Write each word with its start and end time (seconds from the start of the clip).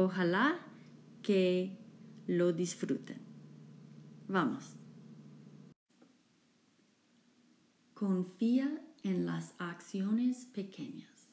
Ojalá 0.00 0.60
que 1.22 1.76
lo 2.28 2.52
disfruten. 2.52 3.18
Vamos. 4.28 4.76
Confía 7.94 8.80
en 9.02 9.26
las 9.26 9.56
acciones 9.58 10.46
pequeñas. 10.46 11.26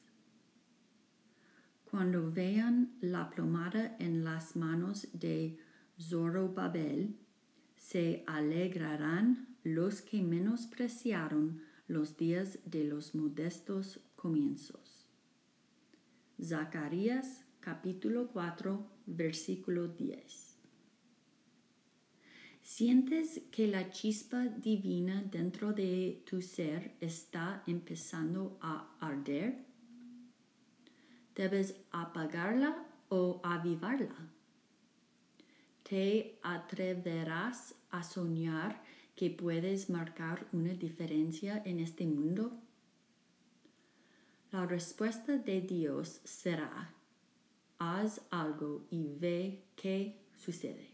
Cuando 1.88 2.32
vean 2.32 2.96
la 3.00 3.30
plomada 3.30 3.94
en 4.00 4.24
las 4.24 4.56
manos 4.56 5.06
de 5.12 5.60
Zorobabel, 6.00 7.20
se 7.76 8.24
alegrarán 8.26 9.58
los 9.62 10.02
que 10.02 10.24
menospreciaron 10.24 11.62
los 11.86 12.16
días 12.16 12.58
de 12.64 12.82
los 12.82 13.14
modestos 13.14 14.00
comienzos. 14.16 15.06
Zacarías 16.42 17.45
capítulo 17.66 18.28
4, 18.28 18.86
versículo 19.06 19.88
10. 19.88 20.56
¿Sientes 22.62 23.42
que 23.50 23.66
la 23.66 23.90
chispa 23.90 24.44
divina 24.46 25.24
dentro 25.32 25.72
de 25.72 26.22
tu 26.24 26.40
ser 26.42 26.94
está 27.00 27.64
empezando 27.66 28.56
a 28.60 28.96
arder? 29.00 29.64
¿Debes 31.34 31.74
apagarla 31.90 32.86
o 33.08 33.40
avivarla? 33.42 34.30
¿Te 35.82 36.38
atreverás 36.44 37.74
a 37.90 38.04
soñar 38.04 38.80
que 39.16 39.30
puedes 39.30 39.90
marcar 39.90 40.46
una 40.52 40.72
diferencia 40.72 41.60
en 41.64 41.80
este 41.80 42.06
mundo? 42.06 42.60
La 44.52 44.64
respuesta 44.66 45.36
de 45.36 45.62
Dios 45.62 46.20
será 46.22 46.95
haz 47.78 48.20
algo 48.30 48.86
y 48.90 49.08
ve 49.18 49.64
qué 49.76 50.20
sucede. 50.36 50.90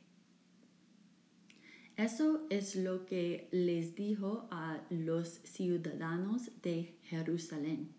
Eso 1.97 2.47
es 2.49 2.75
lo 2.75 3.05
que 3.05 3.49
les 3.53 3.95
dijo 3.95 4.48
a 4.51 4.81
los 4.91 5.29
ciudadanos 5.45 6.51
de 6.63 6.98
Jerusalén. 7.03 7.91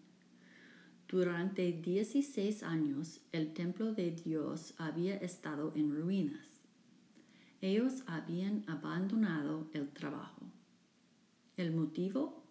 Durante 1.07 1.71
16 1.71 2.63
años 2.63 3.21
el 3.31 3.53
templo 3.53 3.93
de 3.93 4.11
Dios 4.11 4.73
había 4.77 5.15
estado 5.17 5.71
en 5.75 5.95
ruinas. 5.95 6.47
Ellos 7.61 8.03
habían 8.07 8.63
abandonado 8.67 9.69
el 9.73 9.89
trabajo. 9.89 10.41
¿El 11.55 11.71
motivo? 11.71 12.43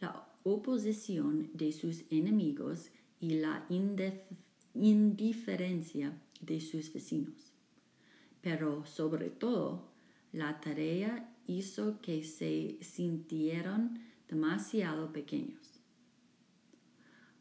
La 0.00 0.26
oposición 0.44 1.50
de 1.52 1.72
sus 1.72 2.04
enemigos 2.10 2.90
y 3.20 3.34
la 3.34 3.66
indefensión 3.68 4.47
indiferencia 4.74 6.12
de 6.40 6.60
sus 6.60 6.92
vecinos. 6.92 7.52
Pero 8.40 8.84
sobre 8.86 9.30
todo, 9.30 9.88
la 10.32 10.60
tarea 10.60 11.32
hizo 11.46 12.00
que 12.00 12.24
se 12.24 12.78
sintieran 12.80 14.04
demasiado 14.28 15.12
pequeños. 15.12 15.80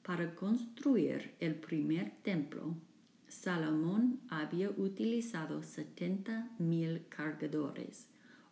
Para 0.04 0.36
construir 0.36 1.34
el 1.40 1.56
primer 1.56 2.12
templo, 2.24 2.76
Salomón 3.28 4.22
había 4.30 4.70
utilizado 4.70 5.64
70 5.64 6.52
mil 6.60 7.08
cargadores, 7.10 8.08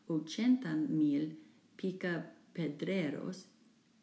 80 0.07 0.73
mil 0.75 1.39
picapedreros, 1.77 3.47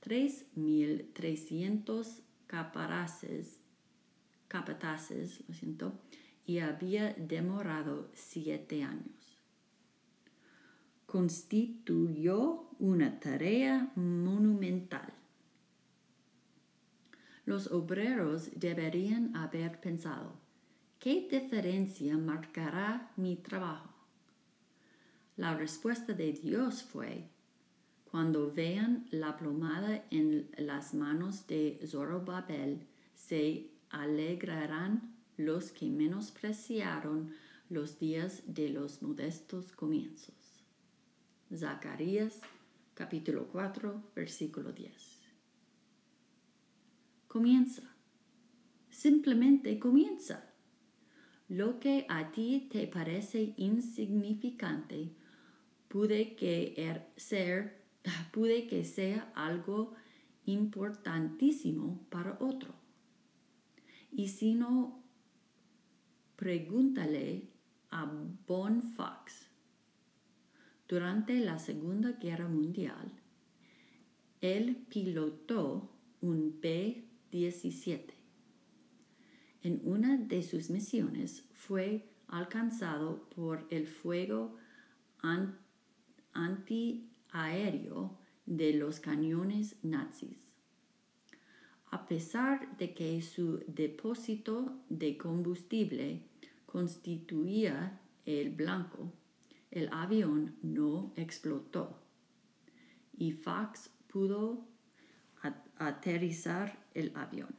3.300 0.02 2.22
caparaces 2.46 3.61
capataces, 4.52 5.42
lo 5.48 5.54
siento, 5.54 5.94
y 6.44 6.58
había 6.58 7.14
demorado 7.14 8.10
siete 8.12 8.84
años. 8.84 9.40
Constituyó 11.06 12.68
una 12.78 13.18
tarea 13.18 13.90
monumental. 13.94 15.14
Los 17.46 17.72
obreros 17.72 18.50
deberían 18.54 19.34
haber 19.34 19.80
pensado, 19.80 20.34
¿qué 20.98 21.26
diferencia 21.30 22.18
marcará 22.18 23.10
mi 23.16 23.36
trabajo? 23.36 23.88
La 25.38 25.56
respuesta 25.56 26.12
de 26.12 26.32
Dios 26.32 26.82
fue, 26.82 27.30
cuando 28.10 28.52
vean 28.52 29.06
la 29.10 29.38
plomada 29.38 30.04
en 30.10 30.50
las 30.58 30.92
manos 30.92 31.46
de 31.46 31.80
Zorobabel, 31.86 32.86
se 33.14 33.71
alegrarán 33.92 35.14
los 35.36 35.70
que 35.70 35.88
menospreciaron 35.88 37.32
los 37.68 37.98
días 37.98 38.42
de 38.46 38.70
los 38.70 39.02
modestos 39.02 39.72
comienzos. 39.72 40.34
Zacarías 41.54 42.40
capítulo 42.94 43.46
4 43.48 44.12
versículo 44.14 44.72
10. 44.72 44.92
Comienza. 47.28 47.82
Simplemente 48.90 49.78
comienza. 49.78 50.52
Lo 51.48 51.80
que 51.80 52.06
a 52.08 52.32
ti 52.32 52.68
te 52.70 52.86
parece 52.86 53.54
insignificante 53.56 55.12
puede 55.88 56.34
que, 56.34 56.74
er, 56.76 57.06
ser, 57.16 57.82
puede 58.32 58.66
que 58.66 58.84
sea 58.84 59.30
algo 59.34 59.94
importantísimo 60.46 62.06
para 62.10 62.38
otro. 62.40 62.71
Y 64.22 64.28
si 64.28 64.54
no, 64.54 65.02
pregúntale 66.36 67.48
a 67.90 68.04
Bon 68.46 68.80
Fox. 68.80 69.48
Durante 70.86 71.40
la 71.40 71.58
Segunda 71.58 72.12
Guerra 72.12 72.46
Mundial, 72.46 73.10
él 74.40 74.86
pilotó 74.88 75.90
un 76.20 76.60
B-17. 76.60 78.12
En 79.64 79.80
una 79.82 80.16
de 80.16 80.44
sus 80.44 80.70
misiones 80.70 81.44
fue 81.52 82.08
alcanzado 82.28 83.28
por 83.30 83.66
el 83.70 83.88
fuego 83.88 84.56
antiaéreo 86.32 88.20
de 88.46 88.72
los 88.74 89.00
cañones 89.00 89.74
nazis. 89.82 90.51
A 91.92 92.06
pesar 92.06 92.74
de 92.78 92.94
que 92.94 93.20
su 93.20 93.62
depósito 93.66 94.78
de 94.88 95.18
combustible 95.18 96.22
constituía 96.64 98.00
el 98.24 98.48
blanco, 98.48 99.12
el 99.70 99.90
avión 99.92 100.56
no 100.62 101.12
explotó 101.16 102.00
y 103.18 103.32
Fox 103.32 103.90
pudo 104.06 104.66
aterrizar 105.76 106.82
el 106.94 107.12
avión. 107.14 107.54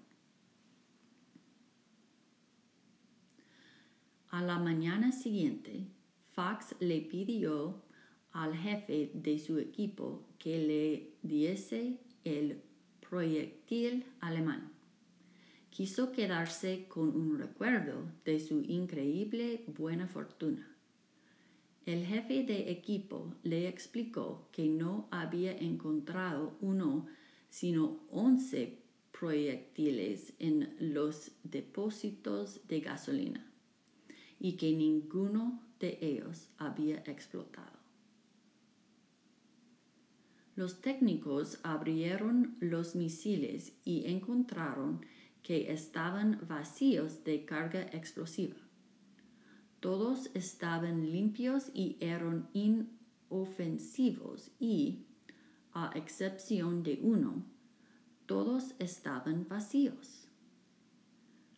A 4.30 4.42
la 4.42 4.58
mañana 4.58 5.12
siguiente, 5.12 5.86
Fox 6.32 6.76
le 6.80 7.02
pidió 7.02 7.84
al 8.32 8.56
jefe 8.56 9.12
de 9.14 9.38
su 9.38 9.60
equipo 9.60 10.26
que 10.40 10.58
le 10.58 11.14
diese 11.22 12.00
el 12.24 12.64
proyectil 13.14 14.06
alemán, 14.22 14.72
quiso 15.70 16.12
quedarse 16.12 16.88
con 16.88 17.10
un 17.16 17.38
recuerdo 17.38 18.12
de 18.26 18.40
su 18.40 18.62
increíble 18.62 19.66
buena 19.68 20.08
fortuna. 20.08 20.76
El 21.86 22.08
jefe 22.08 22.42
de 22.42 22.72
equipo 22.72 23.36
le 23.44 23.68
explicó 23.68 24.50
que 24.52 24.68
no 24.68 25.10
había 25.12 25.56
encontrado 25.56 26.58
uno 26.60 27.06
sino 27.52 28.00
once 28.10 28.80
proyectiles 29.12 30.34
en 30.40 30.76
los 30.80 31.34
depósitos 31.44 32.68
de 32.68 32.80
gasolina 32.80 33.46
y 34.40 34.54
que 34.54 34.72
ninguno 34.72 35.62
de 35.80 36.00
ellos 36.02 36.50
había 36.58 36.98
explotado. 37.06 37.83
Los 40.56 40.82
técnicos 40.82 41.60
abrieron 41.64 42.56
los 42.60 42.96
misiles 42.96 43.74
y 43.84 44.06
encontraron 44.06 45.04
que 45.42 45.72
estaban 45.72 46.40
vacíos 46.48 47.24
de 47.24 47.44
carga 47.44 47.82
explosiva. 47.92 48.56
Todos 49.80 50.30
estaban 50.36 51.12
limpios 51.12 51.72
y 51.74 51.98
eran 52.00 52.48
inofensivos 52.54 54.52
y, 54.60 55.06
a 55.74 55.92
excepción 55.96 56.84
de 56.84 57.00
uno, 57.02 57.44
todos 58.28 58.76
estaban 58.80 59.48
vacíos. 59.50 60.28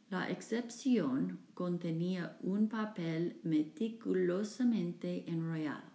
La 0.09 0.29
excepción 0.31 1.39
contenía 1.53 2.37
un 2.41 2.69
papel 2.69 3.39
meticulosamente 3.43 5.29
enrollado. 5.29 5.94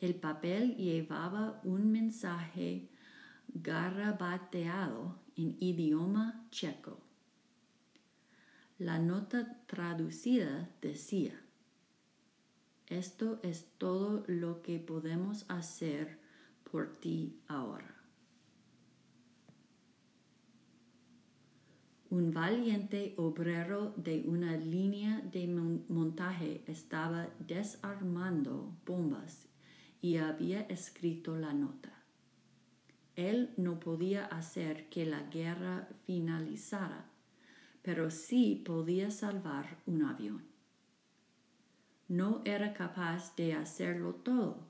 El 0.00 0.14
papel 0.14 0.76
llevaba 0.76 1.60
un 1.62 1.92
mensaje 1.92 2.88
garabateado 3.52 5.18
en 5.36 5.58
idioma 5.60 6.46
checo. 6.50 6.98
La 8.78 8.98
nota 8.98 9.58
traducida 9.66 10.70
decía, 10.80 11.38
esto 12.86 13.40
es 13.42 13.66
todo 13.76 14.24
lo 14.26 14.62
que 14.62 14.78
podemos 14.78 15.44
hacer 15.50 16.18
por 16.72 16.98
ti 16.98 17.38
ahora. 17.46 17.94
Un 22.08 22.32
valiente 22.32 23.12
obrero 23.18 23.92
de 23.96 24.24
una 24.26 24.56
línea 24.56 25.20
de 25.30 25.46
montaje 25.46 26.64
estaba 26.66 27.28
desarmando 27.38 28.74
bombas 28.86 29.49
y 30.00 30.16
había 30.16 30.62
escrito 30.62 31.36
la 31.36 31.52
nota. 31.52 31.92
Él 33.16 33.52
no 33.56 33.80
podía 33.80 34.24
hacer 34.26 34.88
que 34.88 35.04
la 35.04 35.22
guerra 35.24 35.88
finalizara, 36.06 37.10
pero 37.82 38.10
sí 38.10 38.62
podía 38.64 39.10
salvar 39.10 39.78
un 39.86 40.04
avión. 40.04 40.44
No 42.08 42.42
era 42.44 42.72
capaz 42.72 43.36
de 43.36 43.54
hacerlo 43.54 44.14
todo, 44.14 44.66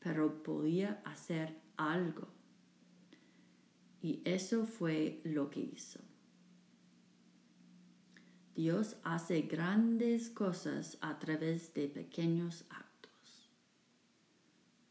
pero 0.00 0.42
podía 0.42 1.00
hacer 1.04 1.56
algo. 1.76 2.28
Y 4.02 4.22
eso 4.24 4.64
fue 4.64 5.20
lo 5.24 5.50
que 5.50 5.60
hizo. 5.60 6.00
Dios 8.54 8.96
hace 9.02 9.42
grandes 9.42 10.30
cosas 10.30 10.98
a 11.00 11.18
través 11.18 11.74
de 11.74 11.88
pequeños 11.88 12.64
actos 12.70 12.87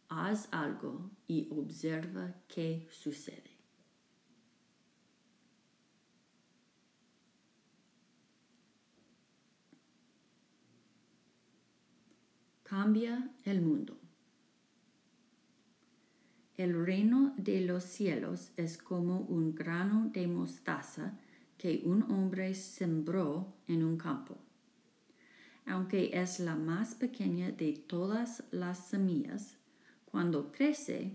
haz 0.09 0.48
algo 0.51 1.12
y 1.27 1.48
observa 1.51 2.33
qué 2.48 2.88
sucede. 2.92 3.57
Cambia 12.63 13.31
el 13.45 13.62
mundo. 13.62 13.98
El 16.57 16.86
reino 16.86 17.33
de 17.38 17.62
los 17.62 17.83
cielos 17.83 18.51
es 18.57 18.77
como 18.77 19.19
un 19.19 19.54
grano 19.54 20.09
de 20.12 20.27
mostaza 20.27 21.18
que 21.57 21.81
un 21.86 22.04
hombre 22.12 22.54
sembró 22.56 23.54
en 23.68 23.83
un 23.83 23.95
campo. 23.98 24.38
Aunque 25.65 26.09
es 26.13 26.39
la 26.39 26.56
más 26.56 26.95
pequeña 26.95 27.51
de 27.51 27.74
todas 27.74 28.44
las 28.51 28.88
semillas, 28.88 29.56
cuando 30.18 30.52
crece, 30.52 31.12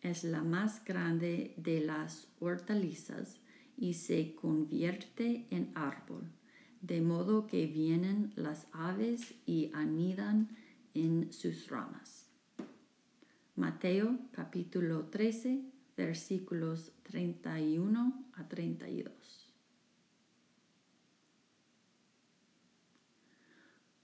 es 0.00 0.24
la 0.24 0.42
más 0.42 0.82
grande 0.82 1.52
de 1.58 1.82
las 1.82 2.26
hortalizas 2.40 3.38
y 3.76 3.92
se 3.92 4.34
convierte 4.34 5.46
en 5.50 5.72
árbol, 5.74 6.22
de 6.80 7.02
modo 7.02 7.46
que 7.46 7.66
vienen 7.66 8.32
las 8.34 8.66
aves 8.72 9.34
y 9.44 9.70
anidan 9.74 10.56
en 10.94 11.34
sus 11.34 11.68
ramas. 11.68 12.30
Mateo 13.56 14.20
capítulo 14.32 15.04
13 15.04 15.60
versículos 15.94 16.92
31 17.02 18.24
a 18.32 18.48
32. 18.48 19.52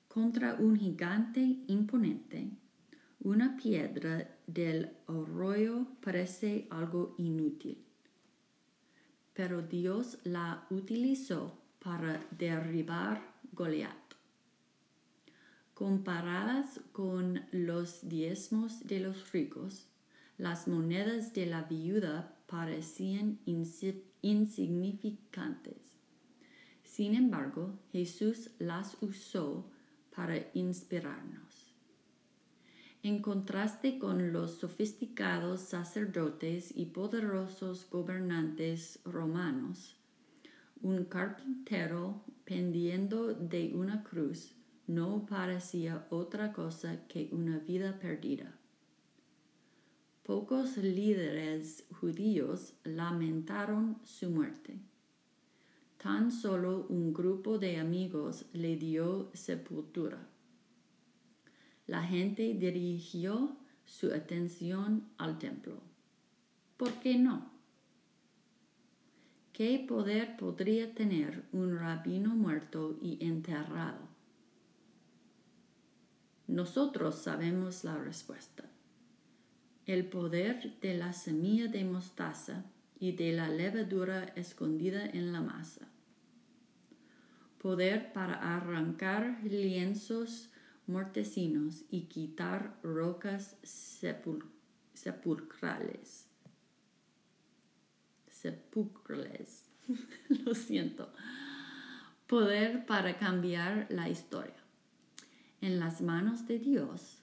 Contra 0.08 0.56
un 0.56 0.76
gigante 0.76 1.40
imponente, 1.68 2.50
una 3.24 3.56
piedra 3.56 4.31
del 4.46 4.96
arroyo 5.06 5.86
parece 6.02 6.66
algo 6.70 7.14
inútil, 7.18 7.84
pero 9.34 9.62
Dios 9.62 10.18
la 10.24 10.66
utilizó 10.70 11.58
para 11.78 12.20
derribar 12.30 13.22
Goliat. 13.52 13.96
Comparadas 15.74 16.80
con 16.92 17.42
los 17.50 18.08
diezmos 18.08 18.86
de 18.86 19.00
los 19.00 19.32
ricos, 19.32 19.86
las 20.38 20.68
monedas 20.68 21.32
de 21.34 21.46
la 21.46 21.62
viuda 21.62 22.36
parecían 22.46 23.38
insignificantes. 24.22 25.76
Sin 26.84 27.14
embargo, 27.14 27.78
Jesús 27.90 28.50
las 28.58 28.96
usó 29.00 29.70
para 30.14 30.36
inspirarnos. 30.52 31.51
En 33.04 33.20
contraste 33.20 33.98
con 33.98 34.32
los 34.32 34.58
sofisticados 34.58 35.60
sacerdotes 35.60 36.72
y 36.76 36.86
poderosos 36.86 37.90
gobernantes 37.90 39.00
romanos, 39.04 39.96
un 40.82 41.06
carpintero 41.06 42.22
pendiendo 42.44 43.34
de 43.34 43.72
una 43.74 44.04
cruz 44.04 44.54
no 44.86 45.26
parecía 45.26 46.06
otra 46.10 46.52
cosa 46.52 47.08
que 47.08 47.28
una 47.32 47.58
vida 47.58 47.98
perdida. 47.98 48.56
Pocos 50.22 50.76
líderes 50.76 51.84
judíos 52.00 52.74
lamentaron 52.84 53.98
su 54.04 54.30
muerte. 54.30 54.78
Tan 56.00 56.30
solo 56.30 56.86
un 56.88 57.12
grupo 57.12 57.58
de 57.58 57.78
amigos 57.78 58.44
le 58.52 58.76
dio 58.76 59.28
sepultura 59.34 60.28
la 61.92 62.02
gente 62.02 62.54
dirigió 62.54 63.54
su 63.84 64.14
atención 64.14 65.10
al 65.18 65.38
templo. 65.38 65.82
¿Por 66.78 66.90
qué 67.00 67.18
no? 67.18 67.52
¿Qué 69.52 69.84
poder 69.86 70.38
podría 70.38 70.94
tener 70.94 71.44
un 71.52 71.78
rabino 71.78 72.34
muerto 72.34 72.98
y 73.02 73.22
enterrado? 73.22 74.08
Nosotros 76.46 77.16
sabemos 77.16 77.84
la 77.84 77.98
respuesta. 77.98 78.64
El 79.84 80.06
poder 80.06 80.80
de 80.80 80.94
la 80.94 81.12
semilla 81.12 81.66
de 81.66 81.84
mostaza 81.84 82.64
y 83.00 83.12
de 83.12 83.34
la 83.34 83.50
levadura 83.50 84.32
escondida 84.34 85.04
en 85.04 85.30
la 85.30 85.42
masa. 85.42 85.86
Poder 87.58 88.14
para 88.14 88.56
arrancar 88.56 89.40
lienzos 89.44 90.48
mortecinos 90.92 91.84
y 91.90 92.02
quitar 92.02 92.78
rocas 92.82 93.56
sepulcrales. 94.92 96.28
Sepulcrales. 98.28 99.70
Lo 100.44 100.54
siento. 100.54 101.12
Poder 102.26 102.86
para 102.86 103.18
cambiar 103.18 103.86
la 103.90 104.08
historia. 104.08 104.54
En 105.60 105.80
las 105.80 106.00
manos 106.00 106.46
de 106.46 106.58
Dios, 106.58 107.18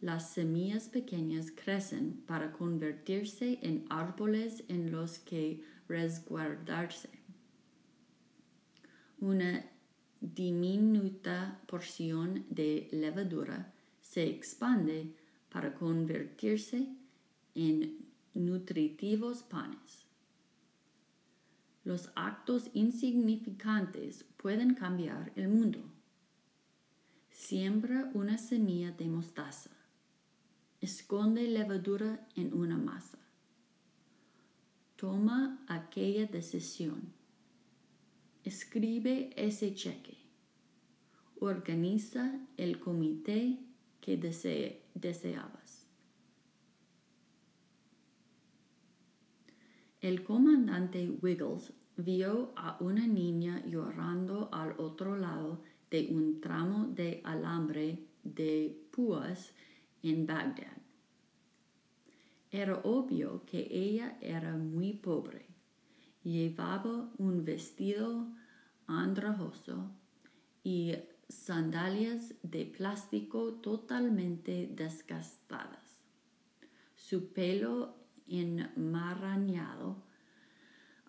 las 0.00 0.30
semillas 0.30 0.88
pequeñas 0.88 1.50
crecen 1.50 2.22
para 2.26 2.52
convertirse 2.52 3.58
en 3.62 3.84
árboles 3.90 4.64
en 4.68 4.90
los 4.90 5.18
que 5.18 5.62
resguardarse. 5.88 7.10
Una 9.18 9.64
diminuta 10.20 11.60
porción 11.66 12.44
de 12.50 12.88
levadura 12.92 13.72
se 14.00 14.26
expande 14.26 15.14
para 15.50 15.74
convertirse 15.74 16.88
en 17.54 17.98
nutritivos 18.34 19.42
panes. 19.42 20.06
Los 21.84 22.10
actos 22.14 22.70
insignificantes 22.74 24.24
pueden 24.36 24.74
cambiar 24.74 25.32
el 25.34 25.48
mundo. 25.48 25.80
Siembra 27.30 28.10
una 28.14 28.36
semilla 28.36 28.92
de 28.92 29.06
mostaza. 29.08 29.70
Esconde 30.80 31.48
levadura 31.48 32.26
en 32.36 32.52
una 32.52 32.76
masa. 32.76 33.18
Toma 34.96 35.64
aquella 35.66 36.26
decisión. 36.26 37.19
Escribe 38.42 39.30
ese 39.36 39.74
cheque. 39.74 40.16
Organiza 41.40 42.40
el 42.56 42.80
comité 42.80 43.58
que 44.00 44.16
deseabas. 44.16 45.86
El 50.00 50.24
comandante 50.24 51.10
Wiggles 51.20 51.74
vio 51.98 52.54
a 52.56 52.78
una 52.80 53.06
niña 53.06 53.62
llorando 53.66 54.48
al 54.52 54.74
otro 54.78 55.16
lado 55.16 55.62
de 55.90 56.08
un 56.10 56.40
tramo 56.40 56.86
de 56.86 57.20
alambre 57.24 58.06
de 58.24 58.74
púas 58.90 59.52
en 60.02 60.26
Bagdad. 60.26 60.78
Era 62.50 62.80
obvio 62.84 63.44
que 63.44 63.68
ella 63.70 64.16
era 64.22 64.56
muy 64.56 64.94
pobre. 64.94 65.49
Llevaba 66.22 67.10
un 67.18 67.44
vestido 67.44 68.26
andrajoso 68.86 69.90
y 70.62 70.94
sandalias 71.28 72.34
de 72.42 72.66
plástico 72.66 73.54
totalmente 73.54 74.70
desgastadas. 74.74 75.98
Su 76.96 77.32
pelo 77.32 77.96
enmarañado 78.28 80.02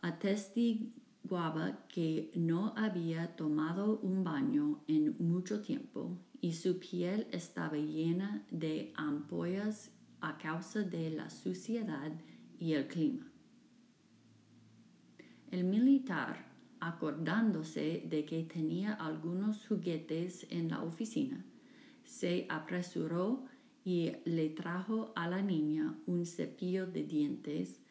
atestiguaba 0.01 1.87
que 1.87 2.31
no 2.35 2.73
había 2.77 3.35
tomado 3.35 3.99
un 3.99 4.23
baño 4.23 4.83
en 4.87 5.15
mucho 5.19 5.61
tiempo 5.61 6.17
y 6.39 6.53
su 6.53 6.79
piel 6.79 7.27
estaba 7.31 7.77
llena 7.77 8.45
de 8.49 8.93
ampollas 8.95 9.91
a 10.21 10.37
causa 10.37 10.81
de 10.81 11.11
la 11.11 11.29
suciedad 11.29 12.11
y 12.59 12.73
el 12.73 12.87
clima. 12.87 13.30
El 15.51 15.65
militar, 15.65 16.45
acordándose 16.79 18.03
de 18.09 18.25
que 18.25 18.43
tenía 18.43 18.93
algunos 18.93 19.67
juguetes 19.67 20.47
en 20.49 20.69
la 20.69 20.81
oficina, 20.81 21.45
se 22.05 22.45
apresuró 22.49 23.45
y 23.83 24.13
le 24.23 24.49
trajo 24.49 25.11
a 25.15 25.27
la 25.27 25.41
niña 25.41 25.97
un 26.05 26.25
cepillo 26.25 26.87
de 26.87 27.03
dientes, 27.03 27.81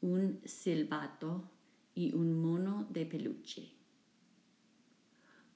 un 0.00 0.40
silbato 0.44 1.48
y 1.94 2.12
un 2.12 2.42
mono 2.42 2.88
de 2.90 3.06
peluche. 3.06 3.72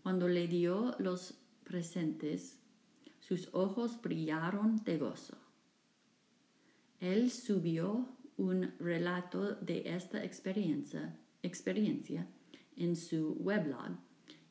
Cuando 0.03 0.29
le 0.29 0.47
dio 0.47 0.95
los 0.99 1.35
presentes, 1.65 2.59
sus 3.19 3.49
ojos 3.53 4.01
brillaron 4.01 4.77
de 4.85 4.99
gozo. 4.99 5.37
Él 7.01 7.31
subió 7.31 8.09
un 8.37 8.73
relato 8.79 9.55
de 9.57 9.83
esta 9.95 10.25
experiencia, 10.25 11.19
experiencia 11.43 12.27
en 12.77 12.97
su 12.97 13.33
weblog 13.41 13.97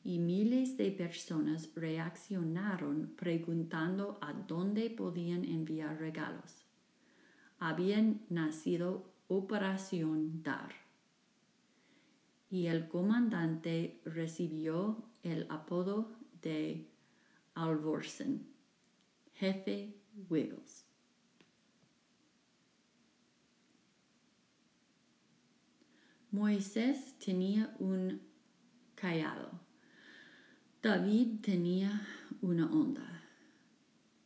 y 0.02 0.18
miles 0.18 0.76
de 0.76 0.90
personas 0.90 1.70
reaccionaron 1.74 3.14
preguntando 3.16 4.18
a 4.22 4.32
dónde 4.32 4.90
podían 4.90 5.44
enviar 5.44 5.98
regalos. 5.98 6.64
Habían 7.58 8.22
nacido 8.30 9.12
Operación 9.28 10.42
Dar. 10.42 10.72
Y 12.50 12.66
el 12.66 12.88
comandante 12.88 14.00
recibió 14.04 15.04
el 15.22 15.46
apodo 15.50 16.10
de 16.42 16.88
Alvorsen, 17.54 18.48
jefe 19.34 19.94
Wiggles. 20.28 20.89
Moisés 26.32 27.18
tenía 27.18 27.74
un 27.78 28.20
callado 28.94 29.70
David 30.82 31.40
tenía 31.42 32.00
una 32.40 32.64
onda. 32.72 33.22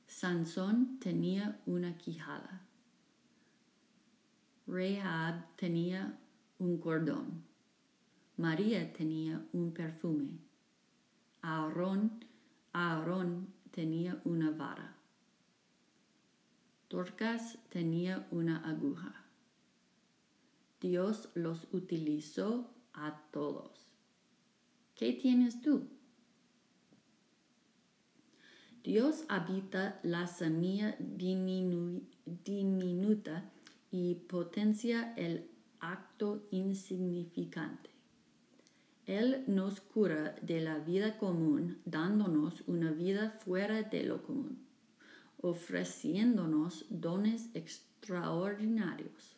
Sansón 0.06 1.00
tenía 1.00 1.60
una 1.66 1.98
quijada. 1.98 2.60
Rehab 4.68 5.56
tenía 5.56 6.16
un 6.60 6.78
cordón. 6.78 7.42
María 8.36 8.92
tenía 8.92 9.44
un 9.52 9.72
perfume. 9.72 10.38
Aarón, 11.42 12.24
Aarón 12.72 13.48
tenía 13.72 14.20
una 14.24 14.52
vara. 14.52 14.94
Torcas 16.86 17.58
tenía 17.68 18.28
una 18.30 18.58
aguja. 18.58 19.23
Dios 20.84 21.30
los 21.32 21.66
utilizó 21.72 22.70
a 22.92 23.18
todos. 23.30 23.70
¿Qué 24.94 25.14
tienes 25.14 25.62
tú? 25.62 25.88
Dios 28.82 29.24
habita 29.30 29.98
la 30.02 30.26
semilla 30.26 30.94
diminuta 30.98 32.30
y 33.90 34.16
potencia 34.16 35.14
el 35.16 35.48
acto 35.80 36.46
insignificante. 36.50 37.88
Él 39.06 39.42
nos 39.46 39.80
cura 39.80 40.36
de 40.42 40.60
la 40.60 40.80
vida 40.80 41.16
común 41.16 41.78
dándonos 41.86 42.62
una 42.66 42.90
vida 42.90 43.30
fuera 43.42 43.84
de 43.84 44.02
lo 44.02 44.22
común, 44.22 44.58
ofreciéndonos 45.40 46.84
dones 46.90 47.48
extraordinarios. 47.54 49.33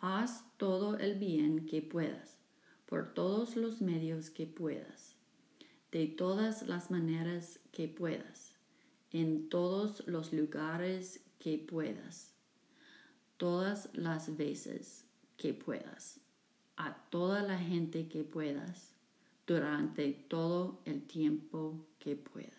Haz 0.00 0.44
todo 0.56 0.98
el 0.98 1.18
bien 1.18 1.66
que 1.66 1.82
puedas, 1.82 2.38
por 2.86 3.14
todos 3.14 3.56
los 3.56 3.80
medios 3.80 4.30
que 4.30 4.46
puedas 4.46 5.16
de 5.92 6.06
todas 6.06 6.62
las 6.68 6.90
maneras 6.90 7.58
que 7.72 7.88
puedas, 7.88 8.54
en 9.10 9.48
todos 9.48 10.06
los 10.06 10.32
lugares 10.32 11.20
que 11.38 11.58
puedas, 11.58 12.32
todas 13.36 13.88
las 13.94 14.36
veces 14.36 15.04
que 15.36 15.52
puedas, 15.52 16.20
a 16.76 16.94
toda 17.10 17.42
la 17.42 17.58
gente 17.58 18.08
que 18.08 18.22
puedas, 18.22 18.92
durante 19.46 20.12
todo 20.12 20.80
el 20.84 21.02
tiempo 21.08 21.84
que 21.98 22.14
puedas. 22.14 22.54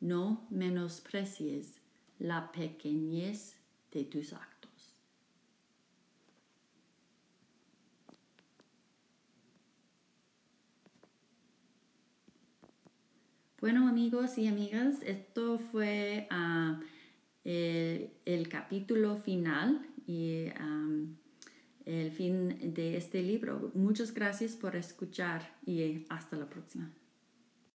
No 0.00 0.46
menosprecies 0.50 1.80
la 2.18 2.52
pequeñez 2.52 3.56
de 3.92 4.04
tus 4.04 4.32
actos. 4.32 4.54
Bueno 13.60 13.88
amigos 13.88 14.36
y 14.36 14.46
amigas, 14.46 15.00
esto 15.06 15.58
fue 15.58 16.26
ah, 16.28 16.80
el, 17.44 18.48
capítulo 18.50 19.16
final 19.16 19.86
y 20.06 20.48
el 21.86 22.10
fin 22.10 22.74
de 22.74 22.98
este 22.98 23.22
libro. 23.22 23.70
Muchas 23.74 24.12
gracias 24.12 24.52
por 24.52 24.76
escuchar 24.76 25.56
y 25.64 26.04
hasta 26.10 26.36
la 26.36 26.46
próxima. 26.46 26.92